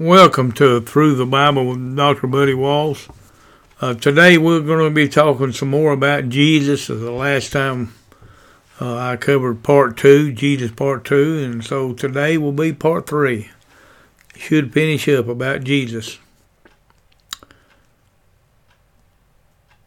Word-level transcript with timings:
Welcome 0.00 0.50
to 0.54 0.80
Through 0.80 1.14
the 1.14 1.24
Bible 1.24 1.66
with 1.68 1.96
Dr. 1.96 2.26
Buddy 2.26 2.52
Walls. 2.52 3.08
Uh, 3.80 3.94
today 3.94 4.36
we're 4.36 4.58
going 4.58 4.88
to 4.88 4.92
be 4.92 5.08
talking 5.08 5.52
some 5.52 5.70
more 5.70 5.92
about 5.92 6.28
Jesus. 6.30 6.88
The 6.88 7.12
last 7.12 7.52
time 7.52 7.94
uh, 8.80 8.96
I 8.96 9.16
covered 9.16 9.62
part 9.62 9.96
two, 9.96 10.32
Jesus 10.32 10.72
part 10.72 11.04
two, 11.04 11.38
and 11.38 11.64
so 11.64 11.92
today 11.92 12.36
will 12.36 12.50
be 12.50 12.72
part 12.72 13.06
three. 13.06 13.50
Should 14.34 14.72
finish 14.72 15.08
up 15.08 15.28
about 15.28 15.62
Jesus. 15.62 16.18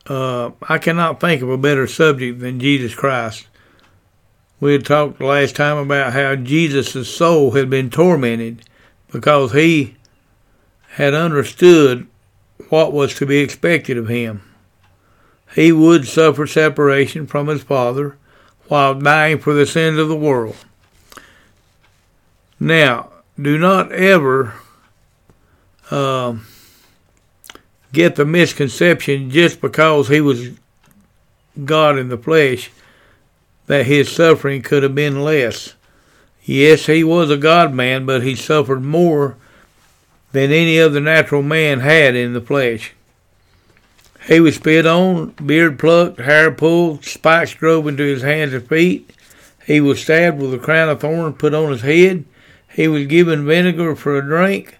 Uh, 0.06 0.52
I 0.70 0.78
cannot 0.78 1.20
think 1.20 1.42
of 1.42 1.50
a 1.50 1.58
better 1.58 1.86
subject 1.86 2.40
than 2.40 2.62
Jesus 2.62 2.96
Christ. 2.96 3.48
We 4.62 4.72
had 4.72 4.86
talked 4.86 5.20
last 5.20 5.58
time 5.58 5.76
about 5.76 6.14
how 6.14 6.38
Jesus' 6.38 7.14
soul 7.14 7.52
had 7.52 7.70
been 7.70 7.90
tormented 7.90 8.64
because 9.12 9.52
he 9.52 9.97
had 10.98 11.14
understood 11.14 12.08
what 12.70 12.92
was 12.92 13.14
to 13.14 13.24
be 13.24 13.38
expected 13.38 14.00
of 14.00 14.08
him. 14.08 14.42
He 15.54 15.72
would 15.72 16.08
suffer 16.08 16.48
separation 16.48 17.28
from 17.28 17.50
his 17.50 17.62
Father 17.62 18.18
while 18.68 18.96
dying 18.96 19.38
for 19.38 19.54
the 19.54 19.68
sins 19.68 20.00
of 20.00 20.10
the 20.10 20.16
world. 20.16 20.56
Now, 22.60 23.12
do 23.40 23.60
not 23.60 23.92
ever 23.92 24.56
uh, 25.92 26.38
get 27.94 28.16
the 28.16 28.26
misconception 28.26 29.30
just 29.30 29.62
because 29.62 30.08
he 30.08 30.20
was 30.20 30.50
God 31.64 32.00
in 32.00 32.10
the 32.10 32.18
flesh 32.18 32.72
that 33.68 33.86
his 33.86 34.12
suffering 34.12 34.64
could 34.64 34.82
have 34.82 34.96
been 34.96 35.24
less. 35.24 35.76
Yes, 36.44 36.88
he 36.88 37.04
was 37.04 37.30
a 37.30 37.38
God 37.38 37.72
man, 37.72 38.08
but 38.08 38.24
he 38.24 38.34
suffered 38.34 38.82
more 38.82 39.38
than 40.38 40.52
any 40.52 40.80
other 40.80 41.00
natural 41.00 41.42
man 41.42 41.80
had 41.80 42.16
in 42.16 42.34
the 42.34 42.42
flesh. 42.42 42.94
He 44.28 44.40
was 44.40 44.54
spit 44.58 44.86
on, 44.86 45.30
beard 45.44 45.80
plucked, 45.80 46.20
hair 46.20 46.52
pulled, 46.52 47.04
spikes 47.04 47.56
drove 47.56 47.88
into 47.88 48.04
his 48.04 48.22
hands 48.22 48.54
and 48.54 48.70
feet. 48.70 49.10
He 49.66 49.82
was 49.82 50.00
stabbed 50.00 50.40
with 50.40 50.54
a 50.54 50.60
crown 50.60 50.90
of 50.90 51.00
thorns 51.00 51.38
put 51.40 51.56
on 51.56 51.72
his 51.72 51.82
head. 51.82 52.24
He 52.72 52.88
was 52.88 53.08
given 53.08 53.48
vinegar 53.48 53.96
for 53.96 54.16
a 54.16 54.22
drink, 54.22 54.78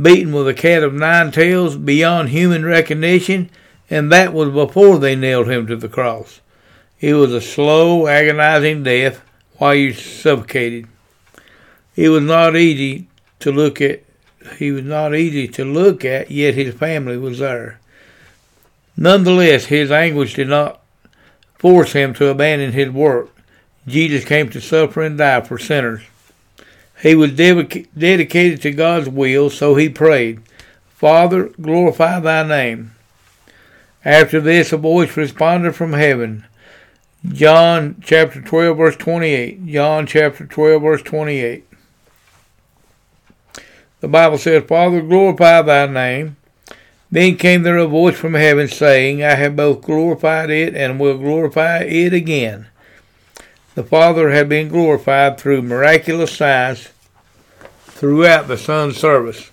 beaten 0.00 0.32
with 0.32 0.48
a 0.48 0.54
cat 0.54 0.82
of 0.82 0.94
nine 0.94 1.30
tails 1.30 1.76
beyond 1.76 2.30
human 2.30 2.64
recognition, 2.64 3.50
and 3.90 4.10
that 4.10 4.32
was 4.32 4.48
before 4.48 4.98
they 4.98 5.14
nailed 5.14 5.50
him 5.50 5.66
to 5.66 5.76
the 5.76 5.90
cross. 5.90 6.40
It 7.00 7.12
was 7.12 7.34
a 7.34 7.42
slow, 7.42 8.06
agonizing 8.06 8.84
death 8.84 9.20
while 9.58 9.74
you 9.74 9.92
suffocated. 9.92 10.86
It 11.96 12.08
was 12.08 12.22
not 12.22 12.56
easy 12.56 13.08
to 13.40 13.52
look 13.52 13.82
at 13.82 14.04
he 14.58 14.70
was 14.70 14.84
not 14.84 15.14
easy 15.14 15.48
to 15.48 15.64
look 15.64 16.04
at, 16.04 16.30
yet 16.30 16.54
his 16.54 16.74
family 16.74 17.16
was 17.16 17.38
there. 17.38 17.78
Nonetheless, 18.96 19.66
his 19.66 19.90
anguish 19.90 20.34
did 20.34 20.48
not 20.48 20.80
force 21.58 21.92
him 21.92 22.14
to 22.14 22.28
abandon 22.28 22.72
his 22.72 22.90
work. 22.90 23.30
Jesus 23.86 24.24
came 24.24 24.50
to 24.50 24.60
suffer 24.60 25.02
and 25.02 25.16
die 25.18 25.40
for 25.40 25.58
sinners. 25.58 26.02
He 27.02 27.14
was 27.14 27.32
dedicated 27.32 28.60
to 28.62 28.70
God's 28.72 29.08
will, 29.08 29.48
so 29.48 29.74
he 29.74 29.88
prayed, 29.88 30.42
Father, 30.88 31.44
glorify 31.60 32.20
thy 32.20 32.42
name. 32.42 32.92
After 34.04 34.40
this, 34.40 34.72
a 34.72 34.76
voice 34.76 35.16
responded 35.16 35.74
from 35.74 35.94
heaven. 35.94 36.44
John 37.26 37.96
chapter 38.02 38.42
12, 38.42 38.76
verse 38.76 38.96
28. 38.96 39.66
John 39.66 40.06
chapter 40.06 40.46
12, 40.46 40.82
verse 40.82 41.02
28. 41.02 41.64
The 44.00 44.08
Bible 44.08 44.38
says, 44.38 44.64
Father, 44.64 45.02
glorify 45.02 45.62
thy 45.62 45.86
name. 45.86 46.36
Then 47.10 47.36
came 47.36 47.62
there 47.62 47.76
a 47.76 47.86
voice 47.86 48.16
from 48.16 48.34
heaven 48.34 48.68
saying, 48.68 49.22
I 49.22 49.34
have 49.34 49.56
both 49.56 49.82
glorified 49.82 50.50
it 50.50 50.74
and 50.74 50.98
will 50.98 51.18
glorify 51.18 51.80
it 51.80 52.12
again. 52.12 52.68
The 53.74 53.84
Father 53.84 54.30
had 54.30 54.48
been 54.48 54.68
glorified 54.68 55.38
through 55.38 55.62
miraculous 55.62 56.36
signs 56.36 56.88
throughout 57.82 58.48
the 58.48 58.56
Son's 58.56 58.96
service. 58.96 59.50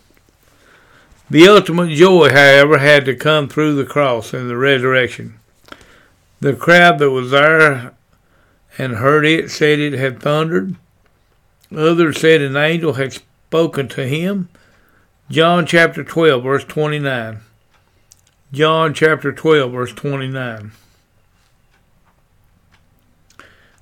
The 1.29 1.47
ultimate 1.47 1.94
joy, 1.94 2.29
however, 2.29 2.77
had 2.77 3.05
to 3.05 3.16
come 3.16 3.50
through 3.50 3.75
the 3.75 3.85
cross 3.85 4.33
and 4.33 4.50
the 4.50 4.55
resurrection. 4.55 5.39
The 6.39 6.53
crowd 6.53 7.00
that 7.00 7.11
was 7.11 7.31
there 7.31 7.94
and 8.77 8.94
heard 8.95 9.25
it 9.25 9.50
said 9.51 9.79
it 9.79 9.94
had 9.94 10.21
thundered. 10.21 10.75
Others 11.75 12.21
said 12.21 12.41
an 12.41 12.55
angel 12.55 12.94
had 12.94 13.19
spoken 13.47 13.87
to 13.87 14.05
him. 14.05 14.49
John 15.29 15.65
chapter 15.65 16.03
12, 16.03 16.43
verse 16.43 16.65
29. 16.65 17.39
John 18.51 18.93
chapter 18.93 19.31
12, 19.31 19.71
verse 19.71 19.93
29. 19.93 20.73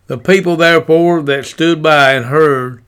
The 0.06 0.18
people 0.20 0.56
therefore 0.56 1.24
that 1.24 1.46
stood 1.46 1.82
by 1.82 2.14
and 2.14 2.26
heard 2.26 2.84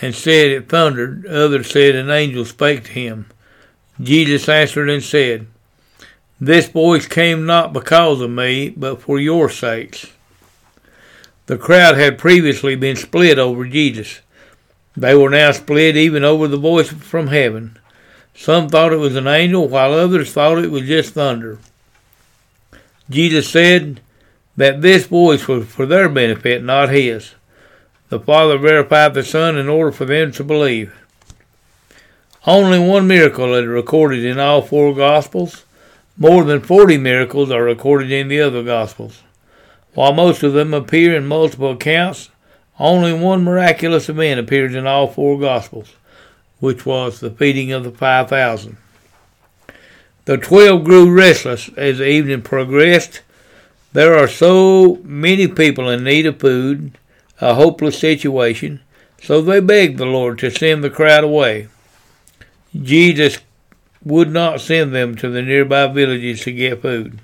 and 0.00 0.14
said 0.14 0.46
it 0.46 0.70
thundered, 0.70 1.26
others 1.26 1.70
said 1.70 1.94
an 1.94 2.08
angel 2.08 2.46
spake 2.46 2.84
to 2.84 2.92
him. 2.92 3.26
Jesus 4.00 4.48
answered 4.48 4.88
and 4.88 5.02
said, 5.02 5.48
This 6.40 6.66
voice 6.68 7.06
came 7.06 7.44
not 7.44 7.74
because 7.74 8.22
of 8.22 8.30
me, 8.30 8.70
but 8.70 9.02
for 9.02 9.18
your 9.18 9.50
sakes. 9.50 10.06
The 11.44 11.58
crowd 11.58 11.98
had 11.98 12.16
previously 12.16 12.74
been 12.74 12.96
split 12.96 13.38
over 13.38 13.66
Jesus. 13.66 14.20
They 14.98 15.14
were 15.14 15.30
now 15.30 15.52
split 15.52 15.96
even 15.96 16.24
over 16.24 16.48
the 16.48 16.56
voice 16.56 16.88
from 16.88 17.28
heaven. 17.28 17.78
Some 18.34 18.68
thought 18.68 18.92
it 18.92 18.96
was 18.96 19.14
an 19.14 19.28
angel, 19.28 19.68
while 19.68 19.92
others 19.92 20.32
thought 20.32 20.58
it 20.58 20.72
was 20.72 20.88
just 20.88 21.14
thunder. 21.14 21.60
Jesus 23.08 23.48
said 23.48 24.00
that 24.56 24.82
this 24.82 25.06
voice 25.06 25.46
was 25.46 25.68
for 25.68 25.86
their 25.86 26.08
benefit, 26.08 26.64
not 26.64 26.88
his. 26.88 27.34
The 28.08 28.18
Father 28.18 28.58
verified 28.58 29.14
the 29.14 29.22
Son 29.22 29.56
in 29.56 29.68
order 29.68 29.92
for 29.92 30.04
them 30.04 30.32
to 30.32 30.42
believe. 30.42 30.92
Only 32.44 32.80
one 32.80 33.06
miracle 33.06 33.54
is 33.54 33.66
recorded 33.66 34.24
in 34.24 34.40
all 34.40 34.62
four 34.62 34.96
Gospels. 34.96 35.64
More 36.16 36.42
than 36.42 36.60
40 36.60 36.98
miracles 36.98 37.52
are 37.52 37.62
recorded 37.62 38.10
in 38.10 38.26
the 38.26 38.40
other 38.40 38.64
Gospels. 38.64 39.22
While 39.94 40.14
most 40.14 40.42
of 40.42 40.54
them 40.54 40.74
appear 40.74 41.14
in 41.14 41.28
multiple 41.28 41.70
accounts, 41.70 42.30
only 42.78 43.12
one 43.12 43.44
miraculous 43.44 44.08
event 44.08 44.40
appears 44.40 44.74
in 44.74 44.86
all 44.86 45.08
four 45.08 45.38
Gospels, 45.38 45.94
which 46.60 46.86
was 46.86 47.20
the 47.20 47.30
feeding 47.30 47.72
of 47.72 47.84
the 47.84 47.90
5,000. 47.90 48.76
The 50.26 50.36
twelve 50.36 50.84
grew 50.84 51.10
restless 51.10 51.70
as 51.78 51.98
the 51.98 52.06
evening 52.06 52.42
progressed. 52.42 53.22
There 53.94 54.14
are 54.14 54.28
so 54.28 55.00
many 55.02 55.48
people 55.48 55.88
in 55.88 56.04
need 56.04 56.26
of 56.26 56.38
food, 56.38 56.98
a 57.40 57.54
hopeless 57.54 57.98
situation, 57.98 58.80
so 59.22 59.40
they 59.40 59.60
begged 59.60 59.96
the 59.96 60.04
Lord 60.04 60.38
to 60.40 60.50
send 60.50 60.84
the 60.84 60.90
crowd 60.90 61.24
away. 61.24 61.68
Jesus 62.78 63.38
would 64.04 64.30
not 64.30 64.60
send 64.60 64.94
them 64.94 65.16
to 65.16 65.30
the 65.30 65.40
nearby 65.40 65.86
villages 65.86 66.42
to 66.42 66.52
get 66.52 66.82
food. 66.82 67.20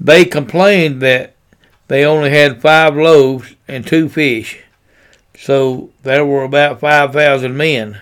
They 0.00 0.24
complained 0.24 1.00
that 1.02 1.35
they 1.88 2.04
only 2.04 2.30
had 2.30 2.60
five 2.60 2.96
loaves 2.96 3.54
and 3.68 3.86
two 3.86 4.08
fish. 4.08 4.62
So 5.38 5.90
there 6.02 6.24
were 6.24 6.44
about 6.44 6.80
5,000 6.80 7.56
men. 7.56 8.00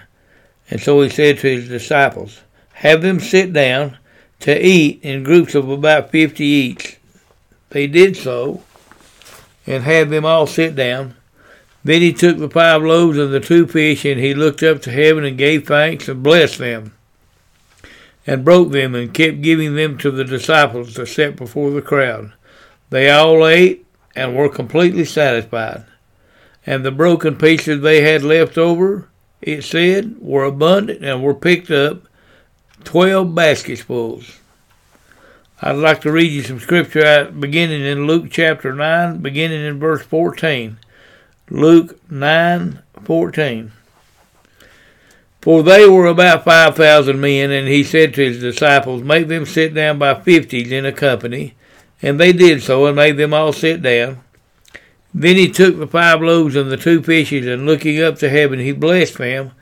And 0.71 0.81
so 0.81 1.01
he 1.03 1.09
said 1.09 1.39
to 1.39 1.49
his 1.49 1.69
disciples, 1.69 2.41
Have 2.75 3.03
them 3.03 3.21
sit 3.21 3.53
down 3.53 3.99
to 4.41 4.67
eat 4.67 5.01
in 5.03 5.23
groups 5.23 5.55
of 5.55 5.69
about 5.69 6.11
50 6.11 6.45
each. 6.45 6.99
They 7.71 7.87
did 7.87 8.17
so 8.17 8.63
and 9.67 9.83
had 9.83 10.11
them 10.11 10.25
all 10.25 10.47
sit 10.47 10.75
down. 10.75 11.17
Then 11.83 12.01
he 12.01 12.13
took 12.13 12.39
the 12.39 12.49
five 12.49 12.83
loaves 12.83 13.19
and 13.19 13.33
the 13.33 13.41
two 13.41 13.67
fish, 13.67 14.05
and 14.05 14.19
he 14.19 14.35
looked 14.35 14.63
up 14.63 14.81
to 14.83 14.91
heaven 14.91 15.25
and 15.25 15.37
gave 15.37 15.67
thanks 15.67 16.09
and 16.09 16.23
blessed 16.23 16.59
them, 16.59 16.95
and 18.27 18.45
broke 18.45 18.71
them 18.71 18.95
and 18.95 19.13
kept 19.13 19.43
giving 19.43 19.75
them 19.75 19.99
to 19.99 20.11
the 20.11 20.25
disciples 20.25 20.95
to 20.95 21.07
set 21.07 21.37
before 21.37 21.71
the 21.71 21.83
crowd. 21.83 22.33
They 22.91 23.11
all 23.11 23.47
ate 23.47 23.87
and 24.15 24.37
were 24.37 24.49
completely 24.49 25.05
satisfied. 25.05 25.85
And 26.67 26.85
the 26.85 26.91
broken 26.91 27.37
pieces 27.37 27.83
they 27.83 28.03
had 28.03 28.23
left 28.23 28.57
over, 28.57 29.09
it 29.43 29.63
said, 29.63 30.17
were 30.21 30.45
abundant 30.45 31.05
and 31.05 31.23
were 31.23 31.35
picked 31.35 31.71
up, 31.71 32.03
twelve 32.85 33.29
basketsfuls. 33.29 34.39
I'd 35.61 35.73
like 35.77 36.01
to 36.03 36.13
read 36.13 36.33
you 36.33 36.43
some 36.43 36.61
scripture 36.61 37.31
beginning 37.31 37.83
in 37.83 38.07
Luke 38.07 38.27
chapter 38.31 38.75
9, 38.75 39.19
beginning 39.19 39.65
in 39.65 39.79
verse 39.79 40.03
14. 40.03 40.79
Luke 41.51 41.99
9, 42.11 42.83
14. 43.05 43.73
For 45.41 45.63
they 45.63 45.87
were 45.87 46.07
about 46.07 46.45
5,000 46.45 47.21
men, 47.21 47.51
and 47.51 47.69
he 47.69 47.85
said 47.85 48.15
to 48.15 48.25
his 48.25 48.41
disciples, 48.41 49.03
Make 49.03 49.29
them 49.29 49.45
sit 49.45 49.75
down 49.75 49.99
by 49.99 50.15
fifties 50.15 50.73
in 50.73 50.87
a 50.87 50.93
company 50.93 51.55
and 52.05 52.21
they 52.21 52.35
did 52.35 52.63
so, 52.63 52.85
and 52.85 52.95
made 52.95 53.17
them 53.17 53.33
all 53.33 53.53
sit 53.53 53.81
down. 53.81 54.21
Then 55.15 55.37
he 55.37 55.49
took 55.49 55.79
the 55.79 55.87
five 55.87 56.21
loaves 56.21 56.55
and 56.55 56.71
the 56.71 56.77
two 56.77 57.03
fishes, 57.03 57.47
and 57.47 57.65
looking 57.65 58.03
up 58.03 58.19
to 58.19 58.29
heaven, 58.29 58.59
he 58.59 58.73
blessed 58.73 59.17
them, 59.17 59.53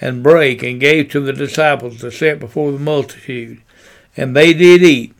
and 0.00 0.22
brake, 0.22 0.64
and 0.64 0.80
gave 0.80 1.10
to 1.10 1.20
the 1.20 1.32
disciples 1.32 2.00
to 2.00 2.10
set 2.10 2.40
before 2.40 2.72
the 2.72 2.78
multitude. 2.78 3.62
And 4.16 4.34
they 4.34 4.52
did 4.52 4.82
eat, 4.82 5.14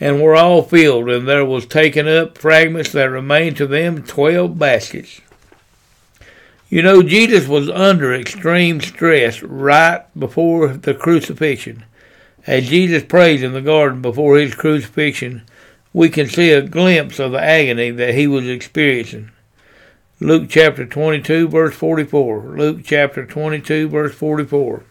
and 0.00 0.22
were 0.22 0.34
all 0.34 0.62
filled, 0.62 1.10
and 1.10 1.28
there 1.28 1.44
was 1.44 1.66
taken 1.66 2.08
up 2.08 2.38
fragments 2.38 2.90
that 2.92 3.10
remained 3.10 3.58
to 3.58 3.66
them 3.66 4.02
twelve 4.02 4.58
baskets. 4.58 5.20
You 6.70 6.80
know, 6.80 7.02
Jesus 7.02 7.46
was 7.46 7.68
under 7.68 8.14
extreme 8.14 8.80
stress 8.80 9.42
right 9.42 10.04
before 10.18 10.68
the 10.68 10.94
crucifixion. 10.94 11.84
As 12.46 12.70
Jesus 12.70 13.04
prayed 13.04 13.42
in 13.42 13.52
the 13.52 13.60
garden 13.60 14.00
before 14.00 14.38
his 14.38 14.54
crucifixion, 14.54 15.42
we 15.92 16.08
can 16.08 16.28
see 16.28 16.50
a 16.50 16.62
glimpse 16.62 17.18
of 17.18 17.32
the 17.32 17.42
agony 17.42 17.90
that 17.90 18.14
he 18.14 18.26
was 18.26 18.48
experiencing. 18.48 19.30
Luke 20.20 20.48
chapter 20.48 20.86
22, 20.86 21.48
verse 21.48 21.74
44. 21.74 22.40
Luke 22.56 22.80
chapter 22.84 23.26
22, 23.26 23.88
verse 23.88 24.14
44. 24.14 24.84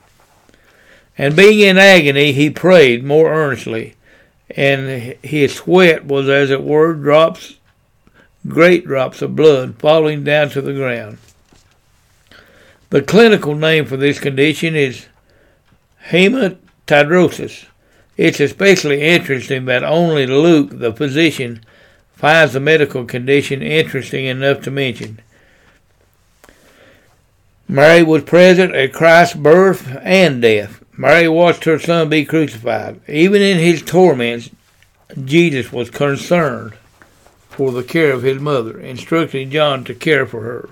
And 1.18 1.36
being 1.36 1.60
in 1.60 1.78
agony, 1.78 2.34
he 2.34 2.50
prayed 2.50 3.04
more 3.04 3.32
earnestly, 3.32 3.96
and 4.50 5.16
his 5.24 5.56
sweat 5.56 6.06
was, 6.06 6.28
as 6.28 6.52
it 6.52 6.64
were, 6.64 6.94
drops, 6.94 7.58
great 8.48 8.86
drops 8.86 9.22
of 9.22 9.36
blood 9.36 9.76
falling 9.76 10.24
down 10.24 10.50
to 10.50 10.62
the 10.62 10.74
ground. 10.74 11.18
The 12.90 13.02
clinical 13.02 13.56
name 13.56 13.86
for 13.86 13.98
this 13.98 14.20
condition 14.20 14.76
is 14.76 15.06
hematidrosis. 16.08 17.66
It's 18.18 18.40
especially 18.40 19.02
interesting 19.02 19.66
that 19.66 19.84
only 19.84 20.28
Luke, 20.28 20.70
the 20.74 20.94
physician, 20.94 21.64
finds 22.14 22.54
the 22.54 22.60
medical 22.60 23.06
condition 23.06 23.62
interesting 23.62 24.26
enough 24.26 24.62
to 24.62 24.72
mention. 24.72 25.20
Mary 27.68 28.04
was 28.04 28.24
present 28.24 28.76
at 28.76 28.94
Christ's 28.94 29.36
birth 29.36 29.98
and 30.02 30.42
death. 30.42 30.84
Mary 30.98 31.28
watched 31.28 31.64
her 31.64 31.80
son 31.80 32.10
be 32.10 32.26
crucified. 32.26 33.00
Even 33.08 33.42
in 33.42 33.58
his 33.58 33.82
torments, 33.82 34.50
Jesus 35.24 35.72
was 35.72 35.90
concerned 35.90 36.74
for 37.50 37.72
the 37.72 37.84
care 37.84 38.12
of 38.12 38.24
his 38.24 38.42
mother, 38.42 38.80
instructing 38.80 39.50
John 39.50 39.84
to 39.86 39.96
care 39.96 40.26
for 40.26 40.42
her. 40.42 40.70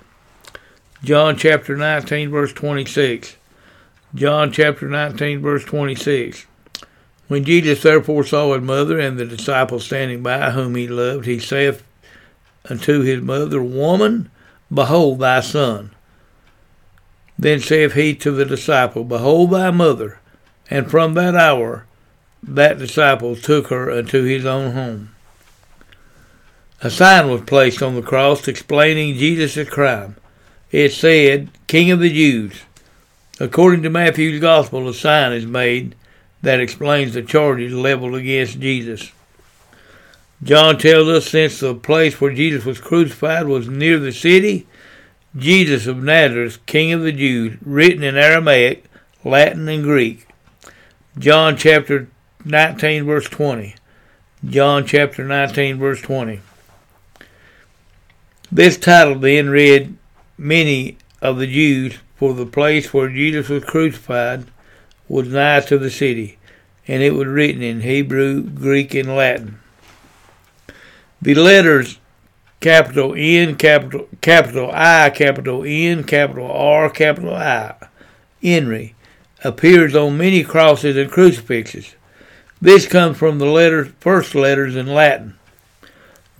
John 1.02 1.36
chapter 1.36 1.76
19, 1.76 2.30
verse 2.30 2.52
26. 2.52 3.36
John 4.14 4.52
chapter 4.52 4.86
19, 4.86 5.40
verse 5.40 5.64
26. 5.64 6.46
When 7.30 7.44
Jesus 7.44 7.80
therefore 7.84 8.24
saw 8.24 8.54
his 8.54 8.62
mother 8.64 8.98
and 8.98 9.16
the 9.16 9.24
disciples 9.24 9.84
standing 9.84 10.20
by 10.20 10.50
whom 10.50 10.74
he 10.74 10.88
loved, 10.88 11.26
he 11.26 11.38
saith 11.38 11.84
unto 12.68 13.02
his 13.02 13.22
mother, 13.22 13.62
Woman, 13.62 14.32
behold 14.68 15.20
thy 15.20 15.38
son. 15.38 15.92
Then 17.38 17.60
saith 17.60 17.92
he 17.92 18.16
to 18.16 18.32
the 18.32 18.44
disciple, 18.44 19.04
Behold 19.04 19.52
thy 19.52 19.70
mother. 19.70 20.18
And 20.68 20.90
from 20.90 21.14
that 21.14 21.36
hour 21.36 21.86
that 22.42 22.80
disciple 22.80 23.36
took 23.36 23.68
her 23.68 23.92
unto 23.92 24.24
his 24.24 24.44
own 24.44 24.72
home. 24.72 25.14
A 26.82 26.90
sign 26.90 27.30
was 27.30 27.42
placed 27.42 27.80
on 27.80 27.94
the 27.94 28.02
cross 28.02 28.48
explaining 28.48 29.14
Jesus' 29.14 29.68
crime. 29.68 30.16
It 30.72 30.90
said, 30.90 31.50
King 31.68 31.92
of 31.92 32.00
the 32.00 32.12
Jews. 32.12 32.62
According 33.38 33.84
to 33.84 33.90
Matthew's 33.90 34.40
Gospel, 34.40 34.88
a 34.88 34.94
sign 34.94 35.32
is 35.32 35.46
made 35.46 35.94
that 36.42 36.60
explains 36.60 37.14
the 37.14 37.22
charges 37.22 37.72
leveled 37.72 38.14
against 38.14 38.60
Jesus. 38.60 39.12
John 40.42 40.78
tells 40.78 41.08
us 41.08 41.28
since 41.28 41.60
the 41.60 41.74
place 41.74 42.20
where 42.20 42.32
Jesus 42.32 42.64
was 42.64 42.80
crucified 42.80 43.46
was 43.46 43.68
near 43.68 43.98
the 43.98 44.12
city, 44.12 44.66
Jesus 45.36 45.86
of 45.86 46.02
Nazareth, 46.02 46.64
King 46.64 46.92
of 46.92 47.02
the 47.02 47.12
Jews, 47.12 47.58
written 47.60 48.02
in 48.02 48.16
Aramaic, 48.16 48.84
Latin, 49.22 49.68
and 49.68 49.82
Greek. 49.82 50.26
John 51.18 51.56
chapter 51.56 52.08
19, 52.44 53.04
verse 53.04 53.28
20. 53.28 53.74
John 54.48 54.86
chapter 54.86 55.24
19, 55.24 55.78
verse 55.78 56.00
20. 56.00 56.40
This 58.50 58.78
title 58.78 59.18
then 59.18 59.50
read, 59.50 59.96
Many 60.38 60.96
of 61.20 61.36
the 61.36 61.46
Jews, 61.46 61.98
for 62.16 62.32
the 62.32 62.46
place 62.46 62.94
where 62.94 63.10
Jesus 63.10 63.50
was 63.50 63.64
crucified 63.64 64.46
was 65.10 65.26
nigh 65.26 65.58
to 65.58 65.76
the 65.76 65.90
city, 65.90 66.38
and 66.86 67.02
it 67.02 67.14
was 67.14 67.26
written 67.26 67.62
in 67.62 67.80
Hebrew, 67.80 68.42
Greek, 68.42 68.94
and 68.94 69.16
Latin. 69.16 69.58
The 71.20 71.34
letters 71.34 71.98
capital 72.60 73.14
N, 73.16 73.56
capital 73.56 74.08
capital 74.20 74.70
I, 74.72 75.10
capital 75.10 75.64
N, 75.66 76.04
capital 76.04 76.48
R, 76.48 76.88
capital 76.88 77.34
I, 77.34 77.74
INRI, 78.40 78.94
appears 79.42 79.96
on 79.96 80.16
many 80.16 80.44
crosses 80.44 80.96
and 80.96 81.10
crucifixes. 81.10 81.96
This 82.60 82.86
comes 82.86 83.18
from 83.18 83.40
the 83.40 83.46
letters, 83.46 83.88
first 83.98 84.36
letters 84.36 84.76
in 84.76 84.86
Latin. 84.86 85.36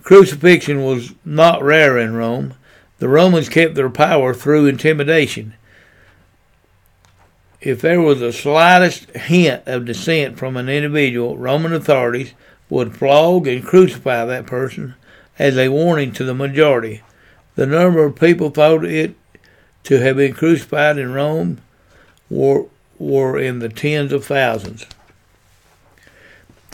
Crucifixion 0.03 0.85
was 0.85 1.13
not 1.25 1.61
rare 1.61 1.97
in 1.97 2.13
Rome. 2.13 2.53
The 2.99 3.09
Romans 3.09 3.49
kept 3.49 3.75
their 3.75 3.89
power 3.89 4.33
through 4.33 4.67
intimidation 4.67 5.55
if 7.61 7.79
there 7.79 8.01
was 8.01 8.19
the 8.19 8.33
slightest 8.33 9.11
hint 9.11 9.63
of 9.67 9.85
dissent 9.85 10.37
from 10.37 10.57
an 10.57 10.67
individual, 10.67 11.37
Roman 11.37 11.73
authorities 11.73 12.33
would 12.69 12.97
flog 12.97 13.47
and 13.47 13.63
crucify 13.63 14.25
that 14.25 14.47
person 14.47 14.95
as 15.37 15.57
a 15.57 15.69
warning 15.69 16.11
to 16.13 16.23
the 16.23 16.33
majority. 16.33 17.03
The 17.55 17.67
number 17.67 18.03
of 18.03 18.15
people 18.15 18.49
thought 18.49 18.83
it 18.85 19.15
to 19.83 19.99
have 19.99 20.17
been 20.17 20.33
crucified 20.33 20.97
in 20.97 21.13
Rome 21.13 21.59
were, 22.29 22.65
were 22.97 23.37
in 23.37 23.59
the 23.59 23.69
tens 23.69 24.11
of 24.11 24.25
thousands. 24.25 24.85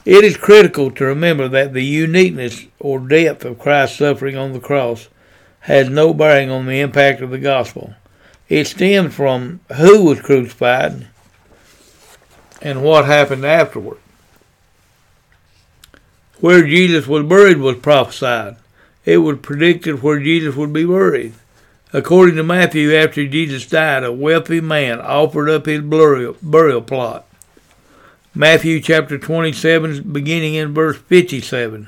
It 0.06 0.24
is 0.24 0.38
critical 0.38 0.89
to 0.92 1.06
remember 1.06 1.50
that 1.50 1.74
the 1.74 1.84
uniqueness 1.84 2.66
or 2.80 3.00
depth 3.00 3.44
of 3.44 3.60
Christ's 3.60 3.98
suffering 3.98 4.38
on 4.38 4.54
the 4.54 4.60
cross 4.60 5.10
has 5.62 5.89
no 5.89 6.13
bearing 6.13 6.50
on 6.50 6.66
the 6.66 6.80
impact 6.80 7.19
of 7.19 7.30
the 7.30 7.39
gospel. 7.39 7.94
It 8.50 8.66
stems 8.66 9.14
from 9.14 9.60
who 9.76 10.04
was 10.04 10.22
crucified 10.22 11.08
and 12.62 12.84
what 12.84 13.06
happened 13.06 13.46
afterward. 13.46 13.98
Where 16.40 16.66
Jesus 16.66 17.08
was 17.08 17.26
buried 17.26 17.58
was 17.58 17.78
prophesied. 17.78 18.58
It 19.06 19.18
was 19.18 19.40
predicted 19.40 20.02
where 20.02 20.20
Jesus 20.20 20.56
would 20.56 20.72
be 20.72 20.86
buried. 20.86 21.34
According 21.94 22.36
to 22.36 22.44
Matthew, 22.44 22.94
after 22.94 23.26
Jesus 23.26 23.66
died, 23.66 24.04
a 24.04 24.12
wealthy 24.12 24.62
man 24.62 25.00
offered 25.00 25.50
up 25.50 25.66
his 25.66 25.82
burial, 25.82 26.36
burial 26.42 26.82
plot. 26.82 27.25
Matthew 28.36 28.82
chapter 28.82 29.18
27, 29.18 30.12
beginning 30.12 30.54
in 30.54 30.74
verse 30.74 30.98
57. 30.98 31.88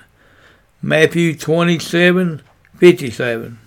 Matthew 0.81 1.35
27, 1.35 2.41
57. 2.77 3.59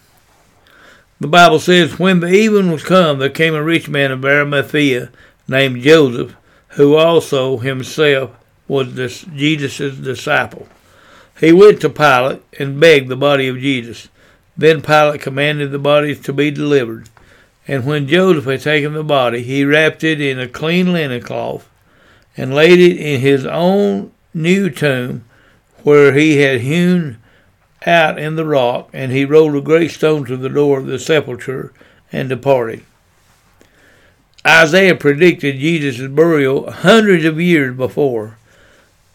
The 1.23 1.29
Bible 1.29 1.61
says, 1.61 2.01
When 2.01 2.19
the 2.19 2.27
even 2.27 2.73
was 2.73 2.83
come, 2.83 3.21
there 3.21 3.31
came 3.31 3.55
a 3.55 3.63
rich 3.63 3.89
man 3.89 4.11
of 4.11 4.25
Arimathea 4.25 5.09
named 5.47 5.81
Joseph, 5.81 6.35
who 6.71 6.97
also 6.97 7.59
himself 7.59 8.33
was 8.67 9.23
Jesus' 9.33 9.97
disciple. 9.99 10.67
He 11.39 11.53
went 11.53 11.81
to 11.83 11.91
Pilate 11.91 12.43
and 12.59 12.81
begged 12.81 13.09
the 13.09 13.15
body 13.15 13.47
of 13.47 13.61
Jesus. 13.61 14.09
Then 14.57 14.83
Pilate 14.83 15.21
commanded 15.21 15.71
the 15.71 15.79
bodies 15.79 16.19
to 16.23 16.33
be 16.33 16.51
delivered. 16.51 17.09
And 17.69 17.87
when 17.87 18.09
Joseph 18.09 18.47
had 18.47 18.63
taken 18.63 18.93
the 18.93 19.05
body, 19.05 19.45
he 19.45 19.65
wrapped 19.65 20.03
it 20.03 20.21
in 20.21 20.41
a 20.41 20.49
clean 20.49 20.93
linen 20.93 21.23
cloth 21.23 21.69
and 22.37 22.53
laid 22.53 22.81
it 22.81 22.97
in 22.97 23.21
his 23.21 23.47
own 23.47 24.11
new 24.35 24.71
tomb 24.71 25.25
where 25.85 26.15
he 26.15 26.39
had 26.39 26.63
hewn 26.63 27.22
out 27.87 28.19
in 28.19 28.37
the 28.37 28.45
rock, 28.45 28.91
and 28.93 29.13
he 29.13 29.25
rolled 29.25 29.57
a 29.57 29.61
great 29.61 29.91
stone 29.91 30.25
to 30.27 30.37
the 30.37 30.49
door 30.49 30.79
of 30.79 30.87
the 30.87 30.99
sepulchre 30.99 31.73
and 32.11 32.29
departed. 32.29 32.85
Isaiah 34.47 34.97
predicted 34.97 35.59
Jesus' 35.59 36.09
burial 36.09 36.71
hundreds 36.71 37.25
of 37.25 37.41
years 37.41 37.77
before. 37.77 38.39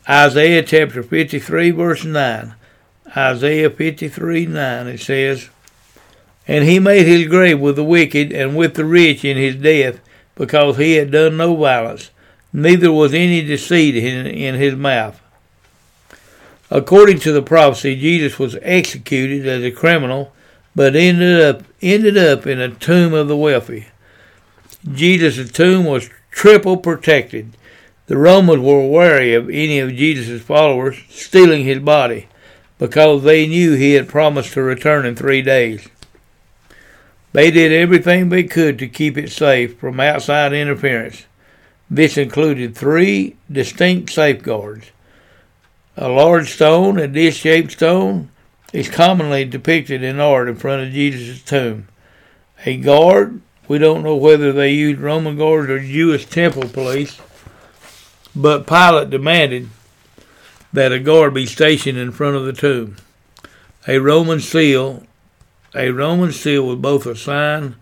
Isaiah 0.10 0.64
chapter 0.64 1.04
53, 1.04 1.72
verse 1.72 2.06
9. 2.06 2.56
Isaiah 3.16 3.70
53, 3.70 4.46
9, 4.46 4.88
it 4.88 5.00
says, 5.00 5.50
And 6.48 6.64
he 6.64 6.80
made 6.80 7.06
his 7.06 7.28
grave 7.28 7.60
with 7.60 7.76
the 7.76 7.84
wicked 7.84 8.32
and 8.32 8.56
with 8.56 8.76
the 8.76 8.86
rich 8.86 9.26
in 9.26 9.36
his 9.36 9.56
death, 9.56 10.00
because 10.36 10.78
he 10.78 10.94
had 10.94 11.12
done 11.12 11.36
no 11.36 11.56
violence, 11.56 12.10
neither 12.54 12.92
was 12.92 13.14
any 13.14 13.42
deceit 13.42 13.98
in, 13.98 14.26
in 14.28 14.56
his 14.56 14.76
mouth. 14.76 15.20
According 16.70 17.20
to 17.20 17.32
the 17.32 17.42
prophecy, 17.42 17.96
Jesus 17.96 18.38
was 18.38 18.58
executed 18.62 19.48
as 19.48 19.64
a 19.64 19.72
criminal, 19.72 20.34
but 20.76 20.96
ended 20.96 21.42
up 21.42 21.64
ended 21.82 22.18
up 22.18 22.46
in 22.46 22.60
a 22.60 22.70
tomb 22.70 23.14
of 23.14 23.28
the 23.28 23.38
wealthy. 23.38 23.88
Jesus' 24.92 25.52
tomb 25.52 25.86
was 25.86 26.10
triple 26.30 26.78
protected. 26.78 27.56
The 28.08 28.18
Romans 28.18 28.62
were 28.62 28.88
wary 28.88 29.34
of 29.34 29.50
any 29.50 29.80
of 29.80 29.96
Jesus' 29.96 30.42
followers 30.42 30.98
stealing 31.10 31.66
his 31.66 31.80
body, 31.80 32.28
because 32.78 33.24
they 33.24 33.48
knew 33.48 33.74
he 33.74 33.94
had 33.94 34.08
promised 34.08 34.54
to 34.54 34.62
return 34.62 35.06
in 35.06 35.16
three 35.16 35.42
days. 35.42 35.88
They 37.34 37.52
did 37.52 37.72
everything 37.72 38.30
they 38.30 38.44
could 38.44 38.80
to 38.80 38.88
keep 38.88 39.18
it 39.18 39.32
safe 39.32 39.78
from 39.78 40.00
outside 40.00 40.54
interference. 40.54 41.26
This 41.90 42.18
included 42.18 42.76
three 42.76 43.36
distinct 43.52 44.12
safeguards. 44.12 44.92
A 46.00 46.10
large 46.10 46.54
stone, 46.54 47.00
a 47.00 47.08
dish 47.08 47.38
shaped 47.38 47.72
stone, 47.72 48.30
is 48.72 48.88
commonly 48.88 49.46
depicted 49.46 50.04
in 50.04 50.20
art 50.20 50.48
in 50.48 50.56
front 50.56 50.84
of 50.84 50.94
Jesus' 50.94 51.42
tomb. 51.42 51.88
A 52.68 52.78
guard, 52.78 53.42
we 53.68 53.80
don't 53.80 54.04
know 54.04 54.16
whether 54.16 54.54
they 54.54 54.74
used 54.74 55.02
Roman 55.02 55.38
guards 55.38 55.72
or 55.72 55.80
Jewish 55.80 56.28
temple 56.28 56.70
police, 56.70 57.20
but 58.36 58.68
Pilate 58.68 59.10
demanded 59.10 59.70
that 60.72 60.92
a 60.92 61.00
guard 61.00 61.34
be 61.34 61.48
stationed 61.48 61.98
in 61.98 62.12
front 62.12 62.36
of 62.36 62.46
the 62.46 62.54
tomb. 62.54 62.98
A 63.88 63.98
Roman 63.98 64.40
seal, 64.40 65.04
a 65.74 65.90
Roman 65.90 66.32
seal 66.32 66.68
was 66.68 66.78
both 66.78 67.08
a 67.08 67.16
sign 67.16 67.76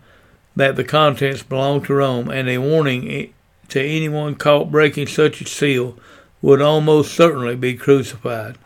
that 0.54 0.76
the 0.76 0.84
contents 0.84 1.42
belonged 1.42 1.84
to 1.84 1.94
Rome 1.94 2.30
and 2.30 2.48
a 2.48 2.56
warning 2.56 3.34
to 3.68 3.82
anyone 3.82 4.36
caught 4.36 4.70
breaking 4.70 5.08
such 5.08 5.42
a 5.42 5.46
seal 5.46 5.98
would 6.46 6.62
almost 6.62 7.12
certainly 7.12 7.56
be 7.56 7.74
crucified. 7.74 8.56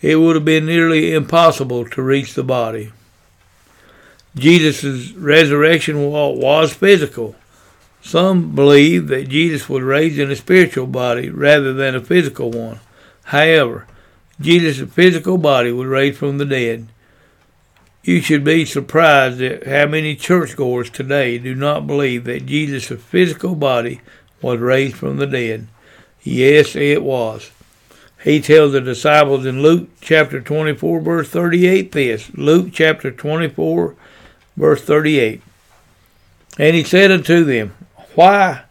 It 0.00 0.16
would 0.16 0.36
have 0.36 0.44
been 0.46 0.64
nearly 0.64 1.12
impossible 1.12 1.84
to 1.90 2.00
reach 2.00 2.32
the 2.32 2.42
body. 2.42 2.92
Jesus' 4.34 5.12
resurrection 5.12 6.08
was 6.08 6.72
physical. 6.72 7.36
Some 8.00 8.54
believe 8.54 9.08
that 9.08 9.28
Jesus 9.28 9.68
was 9.68 9.82
raised 9.82 10.18
in 10.18 10.30
a 10.30 10.36
spiritual 10.36 10.86
body 10.86 11.28
rather 11.28 11.74
than 11.74 11.94
a 11.94 12.00
physical 12.00 12.50
one. 12.50 12.80
However, 13.24 13.86
Jesus' 14.40 14.90
physical 14.90 15.36
body 15.36 15.72
was 15.72 15.86
raised 15.86 16.16
from 16.16 16.38
the 16.38 16.46
dead. 16.46 16.86
You 18.02 18.22
should 18.22 18.44
be 18.44 18.64
surprised 18.64 19.42
at 19.42 19.66
how 19.66 19.88
many 19.88 20.16
churchgoers 20.16 20.88
today 20.88 21.36
do 21.36 21.54
not 21.54 21.86
believe 21.86 22.24
that 22.24 22.46
Jesus' 22.46 22.98
physical 22.98 23.54
body 23.54 24.00
was 24.40 24.58
raised 24.58 24.96
from 24.96 25.18
the 25.18 25.26
dead. 25.26 25.68
Yes, 26.24 26.74
it 26.74 27.02
was. 27.02 27.50
He 28.22 28.40
tells 28.40 28.72
the 28.72 28.80
disciples 28.80 29.44
in 29.44 29.60
Luke 29.60 29.90
chapter 30.00 30.40
24, 30.40 31.00
verse 31.00 31.28
38 31.28 31.92
this. 31.92 32.34
Luke 32.34 32.70
chapter 32.72 33.10
24, 33.10 33.94
verse 34.56 34.82
38. 34.82 35.42
And 36.58 36.74
he 36.74 36.82
said 36.82 37.12
unto 37.12 37.44
them, 37.44 37.74
Why 38.14 38.62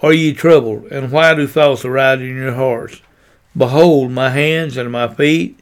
are 0.00 0.12
ye 0.12 0.32
troubled, 0.32 0.84
and 0.92 1.10
why 1.10 1.34
do 1.34 1.48
thoughts 1.48 1.84
arise 1.84 2.20
in 2.20 2.36
your 2.36 2.54
hearts? 2.54 3.00
Behold 3.56 4.12
my 4.12 4.30
hands 4.30 4.76
and 4.76 4.92
my 4.92 5.12
feet, 5.12 5.58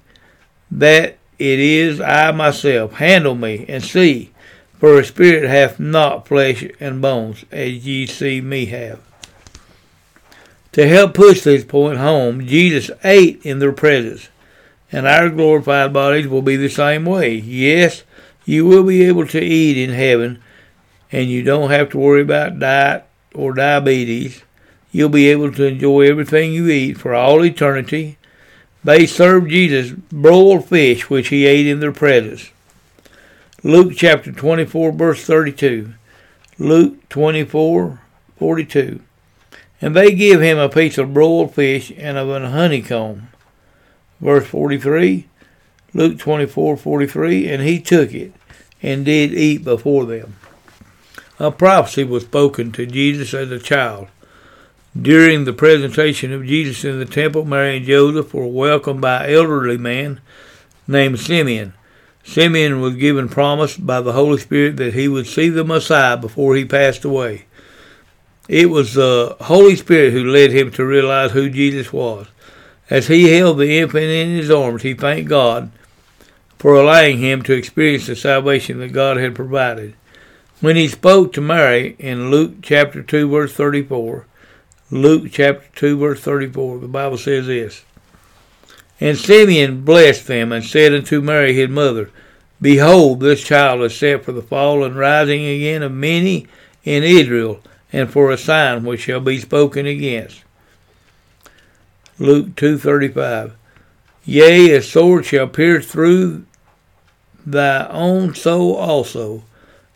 that 0.70 1.16
it 1.38 1.58
is 1.58 2.02
I 2.02 2.32
myself. 2.32 2.94
Handle 2.94 3.36
me, 3.36 3.64
and 3.68 3.82
see, 3.82 4.32
for 4.78 4.98
a 4.98 5.04
spirit 5.04 5.48
hath 5.48 5.80
not 5.80 6.28
flesh 6.28 6.66
and 6.78 7.00
bones, 7.00 7.46
as 7.50 7.86
ye 7.86 8.06
see 8.06 8.42
me 8.42 8.66
have. 8.66 9.00
To 10.74 10.88
help 10.88 11.14
push 11.14 11.42
this 11.42 11.64
point 11.64 11.98
home, 11.98 12.44
Jesus 12.48 12.90
ate 13.04 13.40
in 13.46 13.60
their 13.60 13.70
presence, 13.70 14.28
and 14.90 15.06
our 15.06 15.30
glorified 15.30 15.92
bodies 15.92 16.26
will 16.26 16.42
be 16.42 16.56
the 16.56 16.68
same 16.68 17.04
way. 17.04 17.36
Yes, 17.36 18.02
you 18.44 18.66
will 18.66 18.82
be 18.82 19.04
able 19.04 19.24
to 19.28 19.40
eat 19.40 19.76
in 19.78 19.94
heaven, 19.94 20.42
and 21.12 21.30
you 21.30 21.44
don't 21.44 21.70
have 21.70 21.90
to 21.90 21.98
worry 21.98 22.22
about 22.22 22.58
diet 22.58 23.04
or 23.32 23.54
diabetes. 23.54 24.42
You'll 24.90 25.10
be 25.10 25.28
able 25.28 25.52
to 25.52 25.64
enjoy 25.64 26.10
everything 26.10 26.52
you 26.52 26.68
eat 26.68 26.98
for 26.98 27.14
all 27.14 27.44
eternity. 27.44 28.18
They 28.82 29.06
served 29.06 29.50
Jesus 29.50 29.92
broiled 29.92 30.68
fish, 30.68 31.08
which 31.08 31.28
he 31.28 31.46
ate 31.46 31.68
in 31.68 31.78
their 31.78 31.92
presence. 31.92 32.50
Luke 33.62 33.92
chapter 33.96 34.32
24, 34.32 34.90
verse 34.90 35.24
32. 35.24 35.94
Luke 36.58 37.08
24, 37.10 38.00
42. 38.36 39.00
And 39.84 39.94
they 39.94 40.14
give 40.14 40.40
him 40.40 40.56
a 40.56 40.70
piece 40.70 40.96
of 40.96 41.12
broiled 41.12 41.54
fish 41.54 41.92
and 41.98 42.16
of 42.16 42.30
an 42.30 42.44
honeycomb. 42.44 43.28
Verse 44.18 44.46
43, 44.46 45.28
Luke 45.92 46.18
24, 46.18 46.78
43, 46.78 47.48
and 47.50 47.62
he 47.62 47.82
took 47.82 48.14
it 48.14 48.32
and 48.80 49.04
did 49.04 49.34
eat 49.34 49.62
before 49.62 50.06
them. 50.06 50.36
A 51.38 51.50
prophecy 51.50 52.02
was 52.02 52.22
spoken 52.22 52.72
to 52.72 52.86
Jesus 52.86 53.34
as 53.34 53.50
a 53.50 53.58
child. 53.58 54.08
During 54.98 55.44
the 55.44 55.52
presentation 55.52 56.32
of 56.32 56.46
Jesus 56.46 56.82
in 56.82 56.98
the 56.98 57.04
temple, 57.04 57.44
Mary 57.44 57.76
and 57.76 57.84
Joseph 57.84 58.32
were 58.32 58.46
welcomed 58.46 59.02
by 59.02 59.26
an 59.26 59.34
elderly 59.34 59.76
man 59.76 60.22
named 60.88 61.20
Simeon. 61.20 61.74
Simeon 62.24 62.80
was 62.80 62.96
given 62.96 63.28
promise 63.28 63.76
by 63.76 64.00
the 64.00 64.14
Holy 64.14 64.38
Spirit 64.38 64.78
that 64.78 64.94
he 64.94 65.08
would 65.08 65.26
see 65.26 65.50
the 65.50 65.62
Messiah 65.62 66.16
before 66.16 66.56
he 66.56 66.64
passed 66.64 67.04
away. 67.04 67.44
It 68.48 68.70
was 68.70 68.94
the 68.94 69.36
Holy 69.40 69.76
Spirit 69.76 70.12
who 70.12 70.24
led 70.24 70.50
him 70.50 70.70
to 70.72 70.84
realize 70.84 71.32
who 71.32 71.48
Jesus 71.48 71.92
was. 71.92 72.26
As 72.90 73.08
he 73.08 73.32
held 73.32 73.58
the 73.58 73.78
infant 73.78 74.04
in 74.04 74.36
his 74.36 74.50
arms, 74.50 74.82
he 74.82 74.94
thanked 74.94 75.28
God 75.28 75.70
for 76.58 76.74
allowing 76.74 77.18
him 77.18 77.42
to 77.42 77.54
experience 77.54 78.06
the 78.06 78.16
salvation 78.16 78.78
that 78.78 78.92
God 78.92 79.16
had 79.16 79.34
provided. 79.34 79.94
When 80.60 80.76
he 80.76 80.88
spoke 80.88 81.32
to 81.32 81.40
Mary 81.40 81.96
in 81.98 82.30
Luke 82.30 82.56
chapter 82.62 83.02
2 83.02 83.28
verse 83.28 83.52
34, 83.54 84.26
Luke 84.90 85.30
chapter 85.30 85.66
2 85.74 85.98
verse 85.98 86.20
34, 86.20 86.78
the 86.78 86.88
Bible 86.88 87.18
says 87.18 87.46
this, 87.46 87.84
And 89.00 89.18
Simeon 89.18 89.84
blessed 89.84 90.26
them 90.26 90.52
and 90.52 90.64
said 90.64 90.94
unto 90.94 91.20
Mary 91.20 91.54
his 91.54 91.68
mother, 91.68 92.10
Behold, 92.60 93.20
this 93.20 93.42
child 93.42 93.82
is 93.82 93.96
set 93.96 94.24
for 94.24 94.32
the 94.32 94.40
fall 94.40 94.84
and 94.84 94.96
rising 94.96 95.44
again 95.44 95.82
of 95.82 95.92
many 95.92 96.46
in 96.84 97.02
Israel, 97.02 97.60
and 97.94 98.10
for 98.10 98.32
a 98.32 98.36
sign 98.36 98.82
which 98.82 99.02
shall 99.02 99.20
be 99.20 99.38
spoken 99.38 99.86
against. 99.86 100.42
Luke 102.18 102.56
2:35 102.56 103.52
Yea, 104.24 104.72
a 104.72 104.82
sword 104.82 105.24
shall 105.24 105.46
pierce 105.46 105.86
through 105.86 106.44
thy 107.46 107.86
own 107.86 108.34
soul 108.34 108.74
also, 108.74 109.44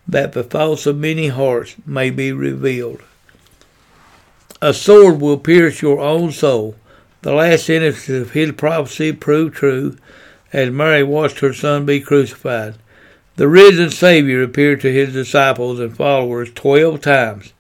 that 0.07 0.33
the 0.33 0.45
thoughts 0.45 0.87
of 0.87 0.97
many 0.97 1.27
hearts 1.27 1.75
may 1.85 2.09
be 2.09 2.31
revealed. 2.31 3.03
A 4.63 4.73
sword 4.73 5.21
will 5.21 5.39
pierce 5.39 5.83
your 5.83 5.99
own 5.99 6.31
soul. 6.31 6.77
The 7.23 7.33
last 7.33 7.67
sentence 7.67 8.09
of 8.09 8.31
his 8.31 8.53
prophecy 8.53 9.13
proved 9.13 9.57
true 9.57 9.97
as 10.53 10.71
Mary 10.71 11.03
watched 11.03 11.41
her 11.41 11.53
son 11.53 11.85
be 11.85 12.01
crucified. 12.01 12.77
The 13.35 13.49
risen 13.49 13.91
Savior 13.91 14.45
appeared 14.45 14.81
to 14.83 14.93
his 14.93 15.13
disciples 15.13 15.81
and 15.81 15.97
followers 15.97 16.53
twelve 16.55 17.01
times. 17.01 17.53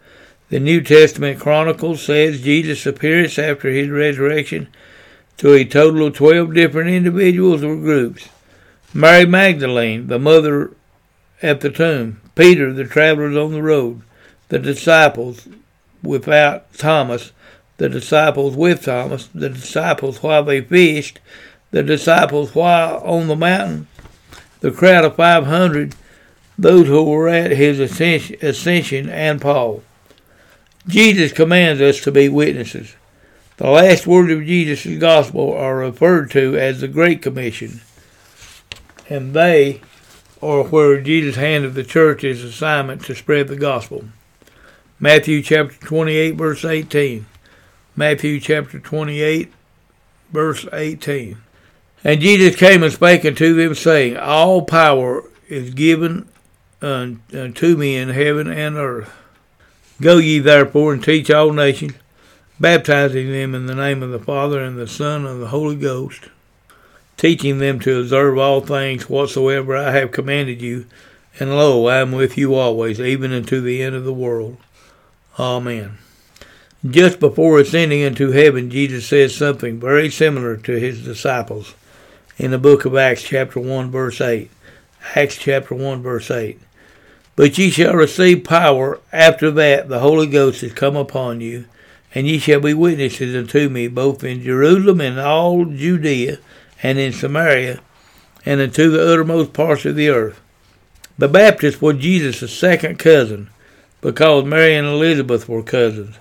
The 0.50 0.59
New 0.59 0.81
Testament 0.81 1.38
Chronicles 1.38 2.02
says 2.02 2.40
Jesus' 2.40 2.87
appearance 2.87 3.38
after 3.38 3.69
his 3.69 3.90
resurrection 3.90 4.69
to 5.37 5.52
a 5.52 5.64
total 5.64 6.07
of 6.07 6.14
12 6.14 6.55
different 6.55 6.88
individuals 6.88 7.62
or 7.62 7.76
groups. 7.76 8.31
Mary 8.95 9.26
Magdalene, 9.26 10.07
the 10.07 10.19
mother 10.19 10.73
at 11.43 11.61
the 11.61 11.69
tomb, 11.69 12.23
Peter, 12.35 12.73
the 12.73 12.85
travelers 12.85 13.37
on 13.37 13.52
the 13.52 13.62
road, 13.62 14.00
the 14.49 14.59
disciples 14.59 15.47
without 16.02 16.73
Thomas, 16.73 17.33
the 17.76 17.90
disciples 17.90 18.57
with 18.57 18.83
Thomas, 18.85 19.28
the 19.35 19.50
disciples 19.50 20.23
while 20.23 20.45
they 20.45 20.62
fished, 20.62 21.21
the 21.73 21.83
disciples 21.83 22.55
while 22.55 22.99
on 23.05 23.28
the 23.28 23.37
mountain, 23.37 23.87
the 24.61 24.71
crowd 24.71 25.05
of 25.05 25.17
500, 25.17 25.95
those 26.59 26.87
who 26.87 27.05
were 27.05 27.28
at 27.28 27.50
his 27.50 27.78
ascension, 27.78 29.11
and 29.11 29.43
Paul. 29.43 29.83
Jesus 30.88 31.33
commands 31.33 31.80
us 31.83 32.00
to 32.00 32.11
be 32.11 32.28
witnesses. 32.28 32.97
The 33.59 33.68
last 33.68 34.07
words 34.07 34.33
of 34.33 34.47
Jesus' 34.47 34.99
gospel 34.99 35.52
are 35.52 35.76
referred 35.76 36.30
to 36.30 36.57
as 36.57 36.80
the 36.80 36.88
Great 36.88 37.21
Commission, 37.21 37.83
and 39.09 39.35
they 39.35 39.83
are 40.40 40.64
where 40.64 41.00
Jesus 41.00 41.37
handed 41.37 41.75
the 41.75 41.85
church 41.85 42.23
his 42.23 42.42
assignment 42.42 43.04
to 43.04 43.14
spread 43.14 43.49
the 43.49 43.57
gospel. 43.57 44.04
Matthew 45.00 45.42
chapter 45.42 45.76
28, 45.76 46.37
verse 46.37 46.64
18. 46.64 47.26
Matthew 47.95 48.40
chapter 48.40 48.78
28, 48.78 49.52
verse 50.33 50.66
18. 50.73 51.37
And 52.04 52.21
Jesus 52.21 52.57
came 52.57 52.83
and 52.83 52.92
spake 52.92 53.25
unto 53.25 53.54
them, 53.54 53.75
saying, 53.75 54.16
All 54.16 54.62
power 54.62 55.25
is 55.49 55.75
given 55.75 56.28
unto 56.80 57.76
me 57.76 57.97
in 57.97 58.11
heaven 58.11 58.49
and 58.49 58.76
earth. 58.76 59.12
Go 60.00 60.19
ye 60.19 60.38
therefore 60.38 60.93
and 60.93 61.02
teach 61.02 61.31
all 61.31 61.52
nations, 61.52 61.95
baptizing 62.61 63.33
them 63.33 63.55
in 63.55 63.67
the 63.67 63.75
name 63.75 64.02
of 64.02 64.11
the 64.11 64.19
Father 64.19 64.62
and 64.62 64.78
the 64.78 64.87
Son 64.87 65.26
and 65.26 65.43
the 65.43 65.49
Holy 65.49 65.75
Ghost, 65.75 66.28
teaching 67.17 67.59
them 67.59 67.81
to 67.81 68.00
observe 68.00 68.38
all 68.38 68.61
things 68.61 69.09
whatsoever 69.09 69.76
I 69.76 69.90
have 69.90 70.12
commanded 70.12 70.62
you. 70.62 70.87
And 71.40 71.50
lo, 71.50 71.87
I 71.87 71.99
am 71.99 72.12
with 72.12 72.38
you 72.38 72.55
always, 72.55 73.00
even 73.00 73.33
unto 73.33 73.61
the 73.61 73.83
end 73.83 73.95
of 73.95 74.05
the 74.05 74.12
world. 74.12 74.57
Amen. 75.38 75.99
Just 76.88 77.19
before 77.19 77.59
ascending 77.59 78.00
into 78.00 78.31
heaven, 78.31 78.71
Jesus 78.71 79.07
says 79.07 79.35
something 79.35 79.81
very 79.81 80.11
similar 80.11 80.57
to 80.59 80.73
his 80.78 81.05
disciples 81.05 81.75
in 82.37 82.52
the 82.52 82.59
book 82.59 82.85
of 82.85 82.97
Acts, 82.97 83.25
chapter 83.25 83.59
1, 83.59 83.90
verse 83.90 84.21
8. 84.21 84.49
Acts 85.17 85.37
chapter 85.37 85.75
1, 85.75 86.02
verse 86.02 86.31
8. 86.31 86.61
But 87.38 87.57
ye 87.57 87.71
shall 87.71 87.95
receive 87.95 88.42
power 88.42 88.99
after 89.12 89.52
that 89.52 89.88
the 89.88 90.00
Holy 90.00 90.26
Ghost 90.26 90.61
is 90.64 90.73
come 90.73 90.97
upon 90.97 91.40
you, 91.40 91.66
and 92.12 92.26
ye 92.26 92.40
shall 92.40 92.59
be 92.59 92.75
witnesses 92.75 93.37
unto 93.37 93.68
me 93.68 93.87
both 93.87 94.25
in 94.25 94.42
Jerusalem 94.42 95.00
and 95.00 95.21
all 95.21 95.64
Judea 95.64 96.38
and 96.83 96.99
in 96.99 97.12
Samaria 97.12 97.78
and 98.45 98.61
unto 98.61 98.90
the 98.90 99.12
uttermost 99.12 99.52
parts 99.52 99.85
of 99.85 99.95
the 99.95 100.09
earth. 100.09 100.40
The 101.16 101.28
Baptist 101.28 101.80
was 101.80 101.99
Jesus' 101.99 102.52
second 102.52 102.99
cousin, 102.99 103.50
because 104.00 104.45
Mary 104.45 104.75
and 104.75 104.88
Elizabeth 104.88 105.49
were 105.49 105.62
cousins. 105.62 106.16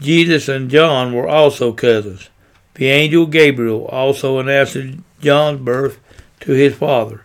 Jesus 0.00 0.48
and 0.48 0.70
John 0.70 1.12
were 1.12 1.28
also 1.28 1.74
cousins. 1.74 2.30
The 2.76 2.86
angel 2.86 3.26
Gabriel 3.26 3.84
also 3.88 4.38
announced 4.38 4.78
John's 5.20 5.60
birth 5.60 5.98
to 6.40 6.52
his 6.52 6.74
father. 6.74 7.23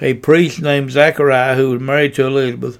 A 0.00 0.14
priest 0.14 0.60
named 0.60 0.90
Zachariah, 0.90 1.56
who 1.56 1.70
was 1.70 1.80
married 1.80 2.14
to 2.14 2.26
Elizabeth, 2.26 2.78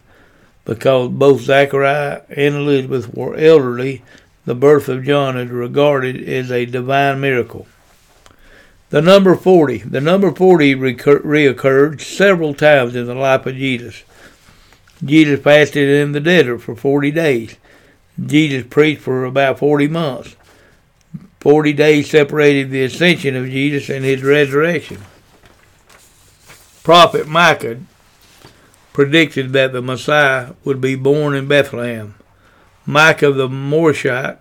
because 0.64 1.10
both 1.10 1.40
Zachariah 1.42 2.22
and 2.28 2.54
Elizabeth 2.54 3.14
were 3.14 3.36
elderly, 3.36 4.02
the 4.44 4.54
birth 4.54 4.88
of 4.88 5.04
John 5.04 5.36
is 5.38 5.50
regarded 5.50 6.28
as 6.28 6.50
a 6.50 6.66
divine 6.66 7.20
miracle. 7.20 7.66
The 8.90 9.02
number 9.02 9.34
40. 9.34 9.78
The 9.78 10.00
number 10.00 10.30
40 10.30 10.74
recur- 10.74 11.20
reoccurred 11.20 12.00
several 12.00 12.54
times 12.54 12.94
in 12.94 13.06
the 13.06 13.14
life 13.14 13.46
of 13.46 13.56
Jesus. 13.56 14.04
Jesus 15.04 15.40
fasted 15.40 15.88
in 15.88 16.12
the 16.12 16.20
desert 16.20 16.58
for 16.58 16.76
40 16.76 17.10
days. 17.10 17.56
Jesus 18.24 18.66
preached 18.68 19.02
for 19.02 19.24
about 19.24 19.58
40 19.58 19.88
months. 19.88 20.36
40 21.40 21.72
days 21.72 22.10
separated 22.10 22.70
the 22.70 22.84
ascension 22.84 23.36
of 23.36 23.46
Jesus 23.46 23.88
and 23.88 24.04
his 24.04 24.22
resurrection. 24.22 24.98
Prophet 26.86 27.26
Micah 27.26 27.80
predicted 28.92 29.52
that 29.52 29.72
the 29.72 29.82
Messiah 29.82 30.52
would 30.62 30.80
be 30.80 30.94
born 30.94 31.34
in 31.34 31.48
Bethlehem. 31.48 32.14
Micah 32.86 33.32
the 33.32 33.48
Morasthite, 33.48 34.38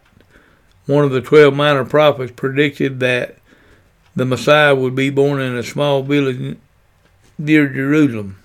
one 0.85 1.03
of 1.03 1.09
the 1.09 1.21
12 1.21 1.55
minor 1.55 1.83
prophets, 1.83 2.31
predicted 2.35 2.99
that 2.99 3.39
the 4.15 4.25
Messiah 4.25 4.75
would 4.75 4.93
be 4.93 5.09
born 5.09 5.41
in 5.41 5.57
a 5.57 5.63
small 5.63 6.03
village 6.03 6.59
near 7.39 7.67
Jerusalem. 7.67 8.37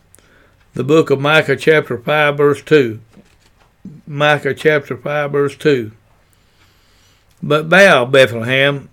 The 0.73 0.83
book 0.83 1.11
of 1.11 1.21
Micah, 1.21 1.57
chapter 1.57 1.99
5, 1.99 2.39
verse 2.39 2.63
2. 2.63 3.01
Micah, 4.07 4.55
chapter 4.55 4.97
5, 4.97 5.31
verse 5.31 5.57
2. 5.59 5.93
But 7.43 7.69
thou, 7.69 8.07
Bethlehem, 8.07 8.89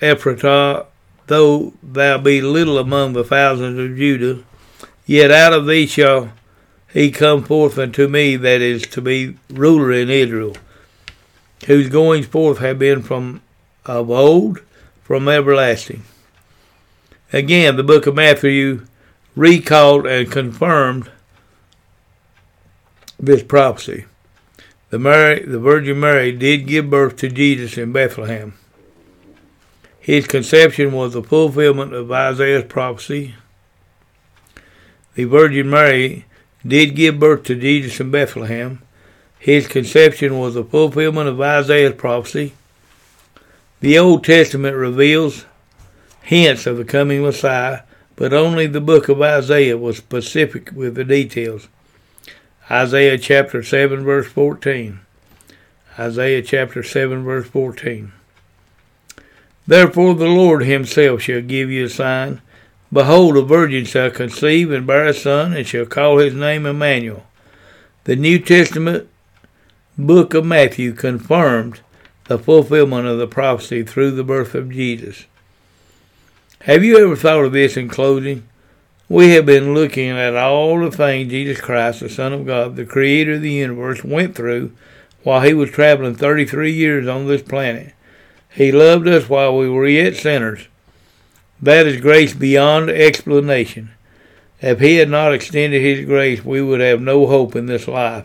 Ephratah, 0.00 0.86
though 1.26 1.74
thou 1.82 2.18
be 2.18 2.40
little 2.40 2.78
among 2.78 3.12
the 3.12 3.24
thousands 3.24 3.78
of 3.78 3.96
Judah, 3.96 4.42
yet 5.04 5.30
out 5.30 5.52
of 5.52 5.66
thee 5.66 5.86
shall 5.86 6.32
he 6.92 7.10
come 7.10 7.44
forth 7.44 7.78
unto 7.78 8.08
me 8.08 8.36
that 8.36 8.60
is 8.60 8.82
to 8.82 9.00
be 9.00 9.36
ruler 9.50 9.92
in 9.92 10.08
Israel, 10.08 10.56
whose 11.66 11.88
goings 11.88 12.26
forth 12.26 12.58
have 12.58 12.78
been 12.78 13.02
from 13.02 13.42
of 13.84 14.10
old, 14.10 14.60
from 15.02 15.28
everlasting. 15.28 16.02
Again, 17.32 17.76
the 17.76 17.82
book 17.82 18.06
of 18.06 18.14
Matthew 18.14 18.86
recalled 19.34 20.06
and 20.06 20.30
confirmed 20.30 21.10
this 23.18 23.42
prophecy. 23.42 24.06
The, 24.90 24.98
Mary, 24.98 25.44
the 25.44 25.58
Virgin 25.58 25.98
Mary 26.00 26.32
did 26.32 26.66
give 26.66 26.90
birth 26.90 27.16
to 27.16 27.28
Jesus 27.28 27.76
in 27.76 27.92
Bethlehem. 27.92 28.54
His 30.06 30.28
conception 30.28 30.92
was 30.92 31.14
the 31.14 31.22
fulfillment 31.24 31.92
of 31.92 32.12
Isaiah's 32.12 32.66
prophecy. 32.66 33.34
The 35.16 35.24
Virgin 35.24 35.68
Mary 35.68 36.26
did 36.64 36.94
give 36.94 37.18
birth 37.18 37.42
to 37.46 37.56
Jesus 37.56 37.98
in 37.98 38.12
Bethlehem. 38.12 38.80
His 39.36 39.66
conception 39.66 40.38
was 40.38 40.54
the 40.54 40.62
fulfillment 40.62 41.28
of 41.28 41.40
Isaiah's 41.40 41.96
prophecy. 41.96 42.52
The 43.80 43.98
Old 43.98 44.22
Testament 44.22 44.76
reveals 44.76 45.44
hints 46.22 46.66
of 46.66 46.76
the 46.76 46.84
coming 46.84 47.24
Messiah, 47.24 47.80
but 48.14 48.32
only 48.32 48.68
the 48.68 48.80
book 48.80 49.08
of 49.08 49.20
Isaiah 49.20 49.76
was 49.76 49.96
specific 49.96 50.70
with 50.70 50.94
the 50.94 51.02
details. 51.02 51.66
Isaiah 52.70 53.18
chapter 53.18 53.60
7, 53.60 54.04
verse 54.04 54.28
14. 54.28 55.00
Isaiah 55.98 56.42
chapter 56.42 56.84
7, 56.84 57.24
verse 57.24 57.48
14. 57.48 58.12
Therefore 59.66 60.14
the 60.14 60.26
Lord 60.26 60.62
himself 60.64 61.22
shall 61.22 61.40
give 61.40 61.70
you 61.70 61.86
a 61.86 61.90
sign. 61.90 62.40
Behold, 62.92 63.36
a 63.36 63.42
virgin 63.42 63.84
shall 63.84 64.10
conceive 64.10 64.70
and 64.70 64.86
bear 64.86 65.06
a 65.06 65.14
son, 65.14 65.52
and 65.52 65.66
shall 65.66 65.86
call 65.86 66.18
his 66.18 66.34
name 66.34 66.66
Emmanuel. 66.66 67.26
The 68.04 68.14
New 68.14 68.38
Testament 68.38 69.08
book 69.98 70.34
of 70.34 70.44
Matthew 70.44 70.92
confirmed 70.92 71.80
the 72.28 72.38
fulfillment 72.38 73.06
of 73.06 73.18
the 73.18 73.26
prophecy 73.26 73.82
through 73.82 74.12
the 74.12 74.24
birth 74.24 74.54
of 74.54 74.70
Jesus. 74.70 75.24
Have 76.62 76.84
you 76.84 76.98
ever 76.98 77.16
thought 77.16 77.44
of 77.44 77.52
this 77.52 77.76
in 77.76 77.88
closing? 77.88 78.46
We 79.08 79.30
have 79.30 79.46
been 79.46 79.74
looking 79.74 80.10
at 80.10 80.34
all 80.34 80.80
the 80.80 80.90
things 80.90 81.30
Jesus 81.30 81.60
Christ, 81.60 82.00
the 82.00 82.08
Son 82.08 82.32
of 82.32 82.46
God, 82.46 82.76
the 82.76 82.84
Creator 82.84 83.34
of 83.34 83.42
the 83.42 83.52
universe, 83.52 84.02
went 84.02 84.34
through 84.34 84.72
while 85.22 85.42
he 85.42 85.54
was 85.54 85.70
traveling 85.70 86.14
33 86.14 86.72
years 86.72 87.06
on 87.08 87.26
this 87.26 87.42
planet. 87.42 87.94
He 88.56 88.72
loved 88.72 89.06
us 89.06 89.28
while 89.28 89.56
we 89.56 89.68
were 89.68 89.86
yet 89.86 90.16
sinners. 90.16 90.68
That 91.60 91.86
is 91.86 92.00
grace 92.00 92.32
beyond 92.32 92.88
explanation. 92.88 93.90
If 94.62 94.80
he 94.80 94.96
had 94.96 95.10
not 95.10 95.34
extended 95.34 95.82
his 95.82 96.06
grace, 96.06 96.42
we 96.42 96.62
would 96.62 96.80
have 96.80 97.00
no 97.00 97.26
hope 97.26 97.54
in 97.54 97.66
this 97.66 97.86
life. 97.86 98.24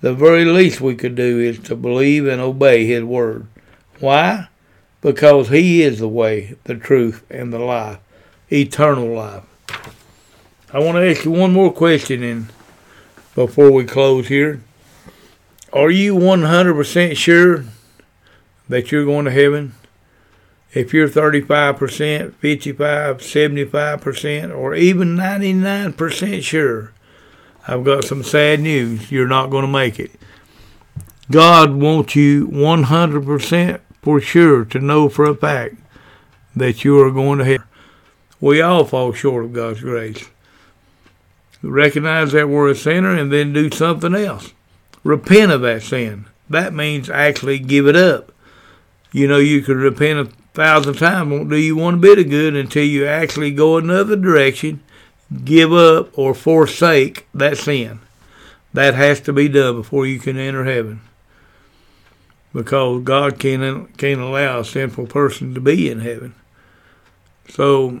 The 0.00 0.14
very 0.14 0.44
least 0.44 0.80
we 0.80 0.96
could 0.96 1.14
do 1.14 1.38
is 1.38 1.60
to 1.60 1.76
believe 1.76 2.26
and 2.26 2.40
obey 2.40 2.86
His 2.86 3.04
word. 3.04 3.46
Why? 4.00 4.48
Because 5.00 5.48
He 5.48 5.82
is 5.82 6.00
the 6.00 6.08
way, 6.08 6.56
the 6.64 6.74
truth, 6.74 7.22
and 7.30 7.52
the 7.52 7.60
life, 7.60 7.98
eternal 8.50 9.14
life. 9.14 9.44
I 10.72 10.80
want 10.80 10.96
to 10.96 11.08
ask 11.08 11.24
you 11.24 11.30
one 11.30 11.52
more 11.52 11.72
question 11.72 12.24
in 12.24 12.48
before 13.36 13.70
we 13.70 13.84
close 13.84 14.26
here. 14.26 14.60
Are 15.72 15.90
you 15.90 16.16
100% 16.16 17.16
sure 17.16 17.64
that 18.68 18.92
you're 18.92 19.04
going 19.04 19.24
to 19.24 19.30
heaven? 19.30 19.74
If 20.72 20.94
you're 20.94 21.08
35%, 21.08 22.34
55, 22.34 23.18
75%, 23.18 24.56
or 24.56 24.74
even 24.74 25.16
99% 25.16 26.42
sure, 26.42 26.92
I've 27.68 27.84
got 27.84 28.04
some 28.04 28.22
sad 28.22 28.60
news. 28.60 29.12
You're 29.12 29.28
not 29.28 29.50
going 29.50 29.66
to 29.66 29.70
make 29.70 30.00
it. 30.00 30.12
God 31.30 31.74
wants 31.74 32.16
you 32.16 32.48
100% 32.48 33.80
for 34.00 34.20
sure 34.20 34.64
to 34.64 34.78
know 34.78 35.08
for 35.08 35.24
a 35.24 35.34
fact 35.34 35.76
that 36.56 36.84
you 36.84 36.98
are 37.00 37.10
going 37.10 37.38
to 37.38 37.44
heaven. 37.44 37.66
We 38.40 38.60
all 38.60 38.84
fall 38.84 39.12
short 39.12 39.44
of 39.44 39.52
God's 39.52 39.80
grace. 39.80 40.28
Recognize 41.62 42.32
that 42.32 42.48
we're 42.48 42.70
a 42.70 42.74
sinner 42.74 43.16
and 43.16 43.32
then 43.32 43.52
do 43.52 43.70
something 43.70 44.14
else. 44.14 44.52
Repent 45.04 45.52
of 45.52 45.60
that 45.62 45.82
sin. 45.82 46.26
That 46.50 46.74
means 46.74 47.08
actually 47.08 47.60
give 47.60 47.86
it 47.86 47.94
up. 47.94 48.31
You 49.12 49.28
know, 49.28 49.38
you 49.38 49.62
can 49.62 49.76
repent 49.76 50.18
a 50.18 50.32
thousand 50.54 50.94
times, 50.94 51.30
won't 51.30 51.50
do 51.50 51.56
you 51.56 51.76
one 51.76 52.00
bit 52.00 52.18
of 52.18 52.30
good 52.30 52.56
until 52.56 52.84
you 52.84 53.06
actually 53.06 53.50
go 53.50 53.76
another 53.76 54.16
direction 54.16 54.80
give 55.44 55.72
up 55.72 56.16
or 56.16 56.34
forsake 56.34 57.26
that 57.34 57.56
sin. 57.56 58.00
That 58.72 58.94
has 58.94 59.20
to 59.22 59.32
be 59.32 59.48
done 59.48 59.76
before 59.76 60.06
you 60.06 60.18
can 60.18 60.38
enter 60.38 60.64
heaven. 60.64 61.00
Because 62.52 63.02
God 63.02 63.38
can't, 63.38 63.96
can't 63.96 64.20
allow 64.20 64.60
a 64.60 64.64
sinful 64.64 65.06
person 65.06 65.54
to 65.54 65.60
be 65.60 65.90
in 65.90 66.00
heaven. 66.00 66.34
So, 67.48 68.00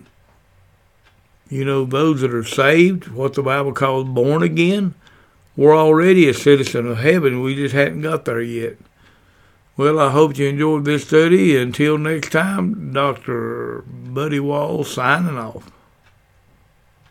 you 1.48 1.64
know, 1.64 1.84
those 1.84 2.20
that 2.20 2.34
are 2.34 2.44
saved, 2.44 3.08
what 3.08 3.34
the 3.34 3.42
Bible 3.42 3.72
calls 3.72 4.08
born 4.08 4.42
again, 4.42 4.94
we're 5.56 5.76
already 5.76 6.28
a 6.28 6.34
citizen 6.34 6.86
of 6.86 6.98
heaven. 6.98 7.42
We 7.42 7.54
just 7.54 7.74
hadn't 7.74 8.02
got 8.02 8.24
there 8.24 8.40
yet. 8.40 8.76
Well, 9.74 9.98
I 9.98 10.10
hope 10.10 10.36
you 10.36 10.48
enjoyed 10.48 10.84
this 10.84 11.06
study. 11.06 11.56
Until 11.56 11.96
next 11.96 12.30
time, 12.30 12.92
Dr. 12.92 13.84
Buddy 13.86 14.38
Wall 14.38 14.84
signing 14.84 15.38
off. 15.38 15.70